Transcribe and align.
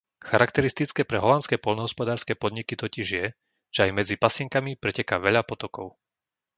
Charakteristické 0.29 1.01
pre 1.09 1.19
holandské 1.23 1.55
poľnohospodárske 1.65 2.33
podniky 2.43 2.73
totiž 2.83 3.05
je, 3.19 3.25
že 3.75 3.79
aj 3.85 3.91
medzi 3.99 4.15
pasienkami 4.25 4.71
preteká 4.83 5.15
veľa 5.25 5.43
potokov. 5.51 5.87